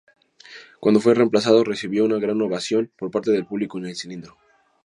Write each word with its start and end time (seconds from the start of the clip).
Cuando 0.79 0.99
fue 0.99 1.13
reemplazado, 1.13 1.63
recibió 1.63 2.03
una 2.05 2.17
gran 2.17 2.41
ovación 2.41 2.91
por 2.97 3.11
parte 3.11 3.29
del 3.29 3.45
público 3.45 3.77
en 3.77 3.85
El 3.85 3.95
Cilindro. 3.95 4.35